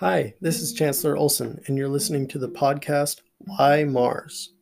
[0.00, 4.52] Hi, this is Chancellor Olson, and you're listening to the podcast Why Mars?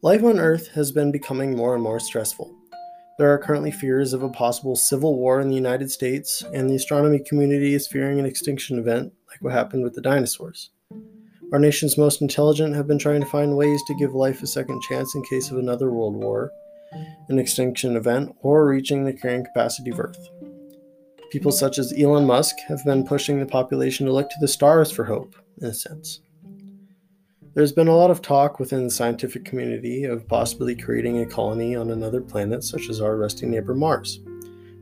[0.00, 2.56] Life on Earth has been becoming more and more stressful.
[3.18, 6.74] There are currently fears of a possible civil war in the United States, and the
[6.74, 10.70] astronomy community is fearing an extinction event like what happened with the dinosaurs.
[11.52, 14.80] Our nation's most intelligent have been trying to find ways to give life a second
[14.88, 16.50] chance in case of another world war,
[17.28, 20.30] an extinction event, or reaching the carrying capacity of Earth.
[21.32, 21.58] People mm-hmm.
[21.58, 25.04] such as Elon Musk have been pushing the population to look to the stars for
[25.04, 26.20] hope, in a sense.
[27.54, 31.74] There's been a lot of talk within the scientific community of possibly creating a colony
[31.74, 34.20] on another planet, such as our rusty neighbor Mars,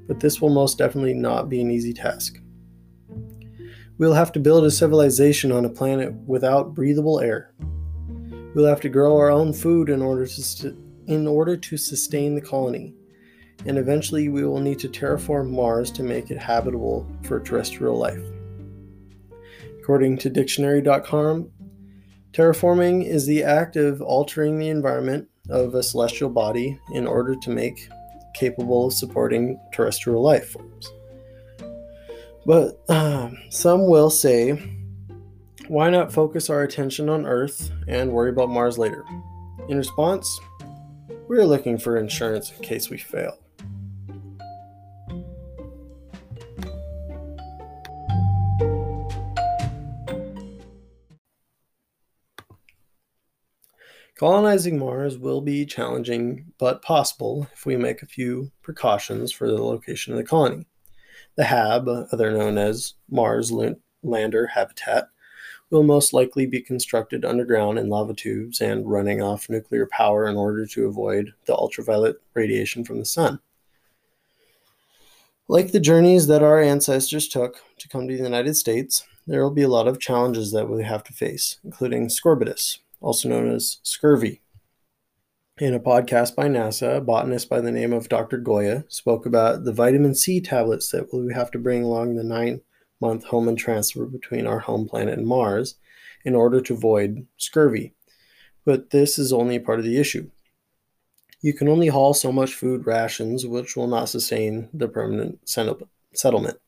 [0.09, 2.41] but this will most definitely not be an easy task.
[3.99, 7.55] We'll have to build a civilization on a planet without breathable air.
[8.57, 10.77] We'll have to grow our own food in order to,
[11.07, 12.97] in order to sustain the colony
[13.67, 18.23] and eventually we will need to terraform Mars to make it habitable for terrestrial life.
[19.81, 21.51] According to dictionary.com,
[22.33, 27.51] terraforming is the act of altering the environment of a celestial body in order to
[27.51, 27.89] make
[28.35, 30.93] capable of supporting terrestrial life forms.
[32.47, 34.53] But uh, some will say,
[35.69, 39.05] why not focus our attention on Earth and worry about Mars later?
[39.69, 40.41] In response,
[41.29, 43.39] we're looking for insurance in case we fail.
[54.19, 59.63] Colonizing Mars will be challenging but possible if we make a few precautions for the
[59.63, 60.67] location of the colony.
[61.37, 63.51] The HAB, other known as Mars
[64.03, 65.09] Lander Habitat,
[65.71, 70.37] will most likely be constructed underground in lava tubes and running off nuclear power in
[70.37, 73.41] order to avoid the ultraviolet radiation from the sun.
[75.49, 79.51] Like the journeys that our ancestors took to come to the United States, there will
[79.51, 83.79] be a lot of challenges that we have to face, including scorbutus, also known as
[83.83, 84.43] scurvy.
[85.59, 88.39] In a podcast by NASA, a botanist by the name of Dr.
[88.39, 92.63] Goya spoke about the vitamin C tablets that we have to bring along the nine
[93.01, 95.77] month Hohmann transfer between our home planet and Mars
[96.25, 97.95] in order to avoid scurvy.
[98.65, 100.31] But this is only part of the issue.
[101.43, 106.59] You can only haul so much food rations, which will not sustain the permanent settlement.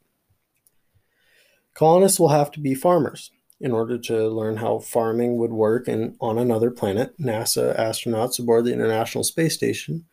[1.75, 3.31] Colonists will have to be farmers
[3.63, 8.65] in order to learn how farming would work in, on another planet, NASA astronauts aboard
[8.65, 10.05] the International Space Station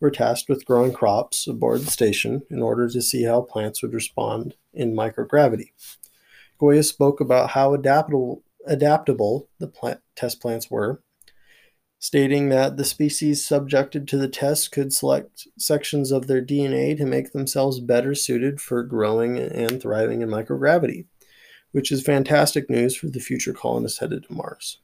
[0.00, 3.94] were tasked with growing crops aboard the station in order to see how plants would
[3.94, 5.70] respond in microgravity.
[6.58, 11.00] Goya spoke about how adaptable, adaptable the plant, test plants were,
[12.00, 17.06] stating that the species subjected to the test could select sections of their DNA to
[17.06, 21.06] make themselves better suited for growing and thriving in microgravity
[21.72, 24.78] which is fantastic news for the future colonists headed to Mars.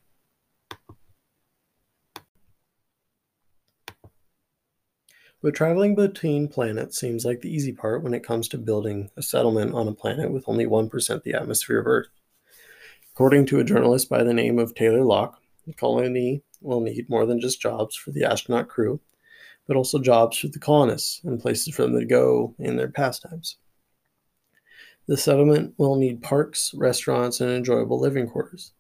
[5.42, 9.22] But traveling between planets seems like the easy part when it comes to building a
[9.22, 12.09] settlement on a planet with only 1% the atmosphere of Earth.
[13.12, 17.26] According to a journalist by the name of Taylor Locke, the colony will need more
[17.26, 19.00] than just jobs for the astronaut crew,
[19.66, 23.56] but also jobs for the colonists and places for them to go in their pastimes.
[25.08, 28.72] The settlement will need parks, restaurants, and enjoyable living quarters.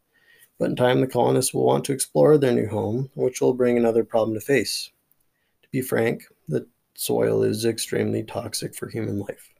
[0.58, 3.76] But in time, the colonists will want to explore their new home, which will bring
[3.76, 4.90] another problem to face.
[5.62, 9.52] To be frank, the soil is extremely toxic for human life.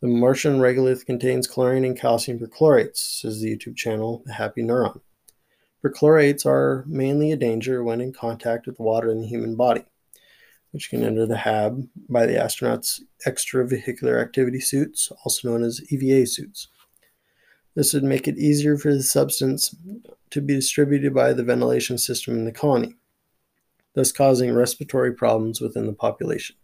[0.00, 5.00] The Martian regolith contains chlorine and calcium perchlorates, says the YouTube channel The Happy Neuron.
[5.84, 9.84] Perchlorates are mainly a danger when in contact with water in the human body
[10.72, 16.26] which can enter the HAB by the astronauts' extravehicular activity suits, also known as EVA
[16.26, 16.68] suits.
[17.74, 19.74] This would make it easier for the substance
[20.30, 22.96] to be distributed by the ventilation system in the colony,
[23.94, 26.56] thus causing respiratory problems within the population.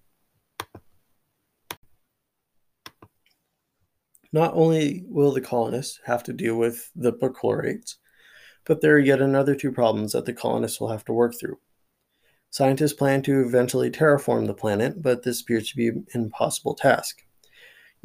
[4.32, 7.94] Not only will the colonists have to deal with the perchlorates,
[8.64, 11.58] but there are yet another two problems that the colonists will have to work through.
[12.54, 17.24] Scientists plan to eventually terraform the planet, but this appears to be an impossible task.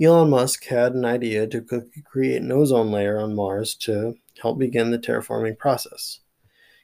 [0.01, 1.63] Elon Musk had an idea to
[2.03, 6.21] create an ozone layer on Mars to help begin the terraforming process.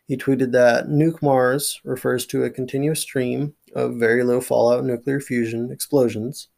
[0.06, 5.20] He tweeted that Nuke Mars refers to a continuous stream of very low fallout nuclear
[5.20, 6.50] fusion explosions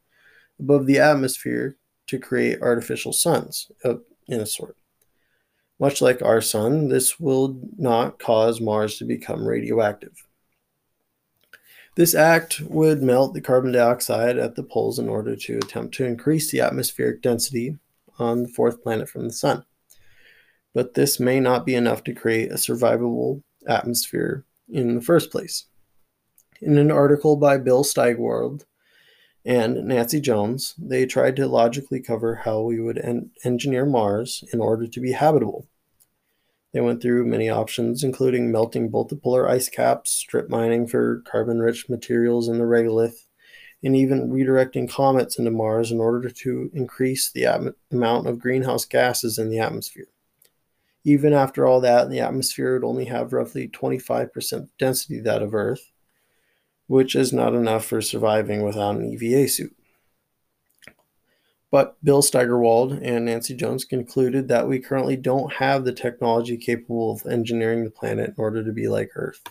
[0.59, 1.77] above the atmosphere
[2.07, 4.75] to create artificial suns, in a sort.
[5.80, 10.26] Much like our sun, this will not cause Mars to become radioactive.
[11.97, 16.05] This act would melt the carbon dioxide at the poles in order to attempt to
[16.05, 17.79] increase the atmospheric density
[18.19, 19.65] on the fourth planet from the Sun.
[20.75, 25.65] But this may not be enough to create a survivable atmosphere in the first place.
[26.61, 28.65] In an article by Bill Steigerwald
[29.44, 34.59] and Nancy Jones, they tried to logically cover how we would en- engineer Mars in
[34.59, 35.67] order to be habitable.
[36.77, 41.24] They went through many options, including melting both the polar ice caps, strip mining for
[41.25, 43.25] carbon rich materials in the regolith,
[43.83, 49.39] and even redirecting comets into Mars in order to increase the amount of greenhouse gases
[49.39, 50.09] in the atmosphere.
[51.03, 55.91] Even after all that, the atmosphere would only have roughly 25% density that of Earth,
[56.85, 59.75] which is not enough for surviving without an EVA suit.
[61.69, 67.11] But Bill Steigerwald and Nancy Jones concluded that we currently don't have the technology capable
[67.11, 69.41] of engineering the planet in order to be like Earth.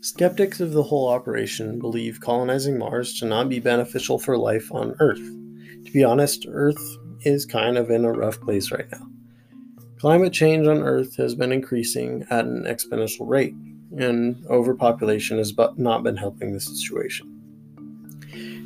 [0.00, 4.96] Skeptics of the whole operation believe colonizing Mars to not be beneficial for life on
[4.98, 5.22] Earth.
[5.84, 6.82] To be honest, Earth
[7.20, 9.06] is kind of in a rough place right now.
[10.00, 13.54] Climate change on Earth has been increasing at an exponential rate,
[13.98, 17.28] and overpopulation has not been helping the situation.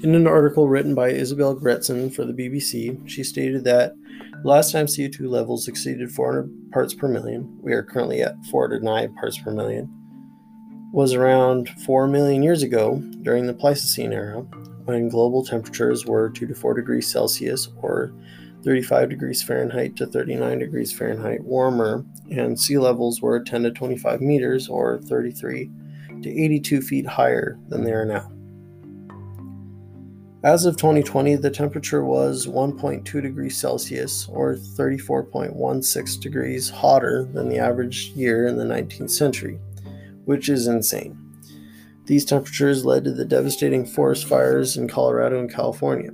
[0.02, 3.94] In an article written by Isabel Gerretsen for the BBC, she stated that
[4.44, 9.38] last time CO2 levels exceeded 400 parts per million, we are currently at 409 parts
[9.38, 9.90] per million,
[10.92, 14.40] was around 4 million years ago during the Pleistocene era,
[14.84, 18.12] when global temperatures were 2 to 4 degrees Celsius or
[18.64, 24.20] 35 degrees Fahrenheit to 39 degrees Fahrenheit warmer, and sea levels were 10 to 25
[24.20, 25.70] meters or 33
[26.22, 28.30] to 82 feet higher than they are now.
[30.44, 37.58] As of 2020, the temperature was 1.2 degrees Celsius or 34.16 degrees hotter than the
[37.58, 39.58] average year in the 19th century,
[40.24, 41.18] which is insane.
[42.04, 46.10] These temperatures led to the devastating forest fires in Colorado and California.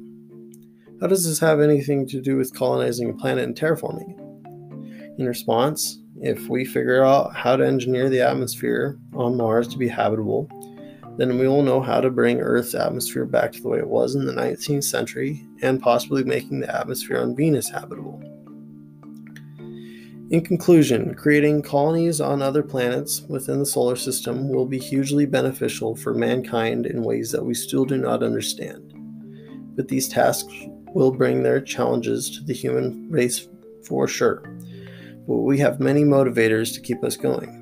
[1.03, 4.17] How does this have anything to do with colonizing a planet and terraforming?
[5.19, 9.89] In response, if we figure out how to engineer the atmosphere on Mars to be
[9.89, 10.49] habitable,
[11.17, 14.15] then we will know how to bring Earth's atmosphere back to the way it was
[14.15, 18.23] in the 19th century and possibly making the atmosphere on Venus habitable.
[20.31, 25.97] In conclusion, creating colonies on other planets within the solar system will be hugely beneficial
[25.97, 28.95] for mankind in ways that we still do not understand.
[29.75, 30.55] But these tasks
[30.95, 33.49] will bring their challenges to the human race
[33.87, 34.43] for sure.
[35.27, 37.59] But we have many motivators to keep us going.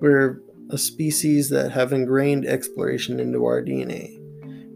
[0.00, 0.40] We're
[0.70, 4.18] a species that have ingrained exploration into our DNA,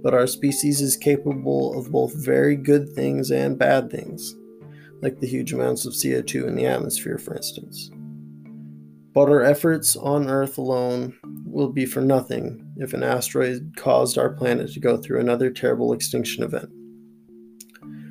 [0.03, 4.35] but our species is capable of both very good things and bad things,
[5.01, 7.91] like the huge amounts of CO2 in the atmosphere, for instance.
[9.15, 11.15] But our efforts on Earth alone
[11.45, 15.93] will be for nothing if an asteroid caused our planet to go through another terrible
[15.93, 16.71] extinction event.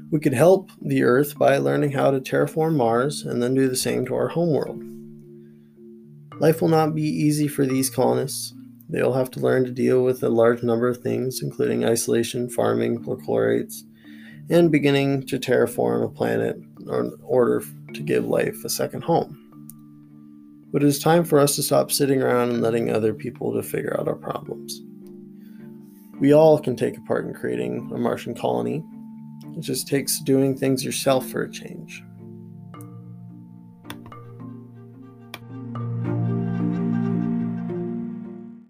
[0.09, 3.75] We could help the Earth by learning how to terraform Mars and then do the
[3.75, 4.81] same to our homeworld.
[6.39, 8.53] Life will not be easy for these colonists.
[8.87, 13.03] They'll have to learn to deal with a large number of things, including isolation, farming,
[13.03, 13.81] perchlorates,
[14.49, 17.61] and beginning to terraform a planet in order
[17.93, 19.37] to give life a second home.
[20.71, 23.61] But it is time for us to stop sitting around and letting other people to
[23.61, 24.81] figure out our problems.
[26.21, 28.85] We all can take a part in creating a Martian colony
[29.57, 32.03] it just takes doing things yourself for a change.